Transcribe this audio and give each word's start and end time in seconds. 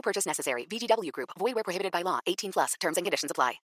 No 0.00 0.02
purchase 0.02 0.26
necessary. 0.26 0.66
VGW 0.66 1.12
Group. 1.12 1.30
Void 1.38 1.54
where 1.54 1.62
prohibited 1.62 1.92
by 1.92 2.02
law. 2.02 2.20
18 2.26 2.52
plus. 2.52 2.74
Terms 2.80 2.96
and 2.96 3.04
conditions 3.04 3.30
apply. 3.30 3.60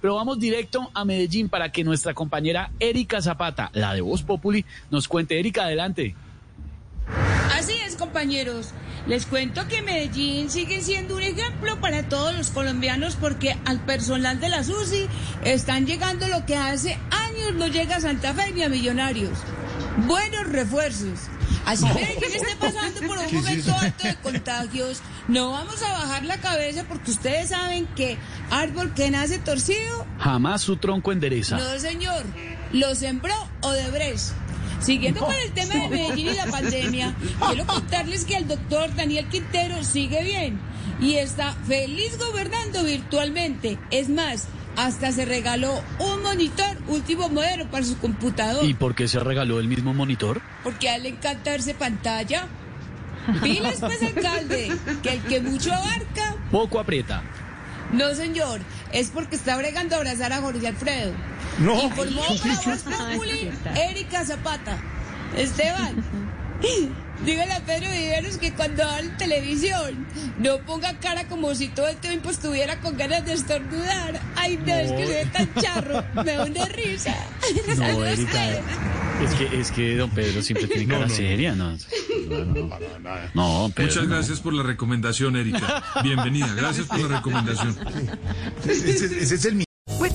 Pero 0.00 0.16
vamos 0.16 0.38
directo 0.38 0.90
a 0.92 1.04
Medellín 1.04 1.48
para 1.48 1.70
que 1.70 1.84
nuestra 1.84 2.12
compañera 2.12 2.70
Erika 2.80 3.22
Zapata, 3.22 3.70
la 3.72 3.94
de 3.94 4.00
Voz 4.00 4.22
Populi, 4.22 4.64
nos 4.90 5.06
cuente. 5.06 5.38
Erika, 5.38 5.62
adelante. 5.62 6.16
Así 7.54 7.74
es, 7.86 7.94
compañeros. 7.94 8.72
Les 9.06 9.26
cuento 9.26 9.68
que 9.68 9.80
Medellín 9.80 10.50
sigue 10.50 10.82
siendo 10.82 11.14
un 11.14 11.22
ejemplo 11.22 11.80
para 11.80 12.08
todos 12.08 12.34
los 12.36 12.50
colombianos 12.50 13.14
porque 13.14 13.56
al 13.64 13.78
personal 13.84 14.40
de 14.40 14.48
la 14.48 14.64
SUSI 14.64 15.06
están 15.44 15.86
llegando 15.86 16.26
lo 16.26 16.44
que 16.44 16.56
hace 16.56 16.98
años 17.12 17.54
no 17.54 17.68
llega 17.68 17.96
a 17.96 18.00
Santa 18.00 18.34
Fe 18.34 18.50
ni 18.52 18.64
a 18.64 18.68
Millonarios. 18.68 19.38
Buenos 20.08 20.48
refuerzos. 20.48 21.30
Así 21.66 21.84
Medellín 21.84 22.32
esté 22.32 22.56
pasando 22.58 23.00
por 23.06 23.18
un 23.26 23.34
momento 23.34 23.74
alto 23.74 24.04
de 24.06 24.14
contagios, 24.16 25.02
no 25.28 25.50
vamos 25.50 25.82
a 25.82 25.92
bajar 25.92 26.24
la 26.24 26.38
cabeza 26.38 26.84
porque 26.88 27.10
ustedes 27.10 27.50
saben 27.50 27.86
que 27.96 28.16
árbol 28.50 28.94
que 28.94 29.10
nace 29.10 29.38
torcido, 29.38 30.06
Jamás 30.18 30.62
su 30.62 30.76
tronco 30.76 31.12
endereza. 31.12 31.58
no 31.58 31.78
señor, 31.78 32.24
lo 32.72 32.94
sembró 32.94 33.34
Odebrecht. 33.62 34.32
Siguiendo 34.80 35.20
con 35.20 35.34
el 35.34 35.52
tema 35.52 35.74
de 35.74 35.88
Medellín 35.88 36.28
y 36.28 36.34
la 36.34 36.46
pandemia, 36.46 37.14
quiero 37.48 37.66
contarles 37.66 38.24
que 38.24 38.36
el 38.36 38.46
doctor 38.46 38.94
Daniel 38.94 39.26
Quintero 39.28 39.82
sigue 39.82 40.22
bien 40.22 40.60
y 41.00 41.14
está 41.14 41.52
feliz 41.66 42.16
gobernando 42.18 42.84
virtualmente. 42.84 43.78
Es 43.90 44.08
más, 44.08 44.48
hasta 44.76 45.10
se 45.12 45.24
regaló 45.24 45.82
un 45.98 46.22
monitor 46.22 46.76
último 46.88 47.28
modelo 47.28 47.70
para 47.70 47.84
su 47.84 47.98
computador, 47.98 48.64
¿Y 48.64 48.74
por 48.74 48.94
qué 48.94 49.08
se 49.08 49.18
regaló 49.20 49.58
el 49.60 49.68
mismo 49.68 49.94
monitor? 49.94 50.40
porque 50.62 50.88
a 50.88 50.96
él 50.96 51.04
le 51.04 51.08
encanta 51.10 51.50
verse 51.50 51.74
pantalla. 51.74 52.46
Pilas 53.42 53.76
pues, 53.80 54.00
alcalde, 54.02 54.70
que 55.02 55.14
el 55.14 55.20
que 55.22 55.40
mucho 55.40 55.72
abarca, 55.72 56.36
Poco 56.52 56.78
aprieta. 56.78 57.22
no 57.92 58.14
señor, 58.14 58.60
es 58.92 59.10
porque 59.10 59.34
está 59.36 59.56
bregando 59.56 59.96
a 59.96 59.98
abrazar 59.98 60.32
a 60.32 60.40
Jorge 60.40 60.68
Alfredo. 60.68 61.12
No. 61.58 61.82
Informó 61.82 62.22
para 62.42 62.54
Voz 62.54 62.82
Populi 62.82 63.50
Erika 63.74 64.24
Zapata. 64.24 64.78
Esteban, 65.36 65.96
dígale 67.24 67.52
a 67.52 67.60
Pedro 67.60 67.90
Viveros 67.90 68.36
que 68.38 68.52
cuando 68.52 68.82
habla 68.84 69.00
en 69.00 69.16
televisión 69.16 70.06
no 70.38 70.58
ponga 70.58 70.98
cara 71.00 71.26
como 71.28 71.54
si 71.54 71.68
todo 71.68 71.88
el 71.88 71.96
tiempo 71.96 72.30
estuviera 72.30 72.80
con 72.80 72.96
ganas 72.96 73.24
de 73.24 73.32
estornudar. 73.34 74.20
Ay, 74.36 74.58
no, 74.58 74.74
es 74.74 74.92
que 74.92 75.06
se 75.06 75.12
ve 75.24 75.26
tan 75.26 75.54
charro, 75.54 76.04
me 76.14 76.32
da 76.32 76.44
una 76.44 76.64
risa. 76.66 77.14
No, 77.76 78.04
Erika. 78.04 78.44
Es 79.22 79.34
que, 79.34 79.60
es 79.60 79.70
que 79.70 79.96
don 79.96 80.10
Pedro 80.10 80.42
siempre 80.42 80.66
tiene 80.68 80.86
cara 80.86 81.08
seria, 81.08 81.54
¿no? 81.54 81.72
No, 82.28 82.44
no. 82.44 82.68
No, 83.34 83.72
Pedro, 83.74 83.88
Muchas 83.88 84.04
no. 84.04 84.10
gracias 84.10 84.40
por 84.40 84.52
la 84.52 84.62
recomendación, 84.62 85.36
Erika. 85.36 85.82
Bienvenida, 86.02 86.52
gracias 86.54 86.86
por 86.86 87.00
la 87.00 87.16
recomendación. 87.16 87.76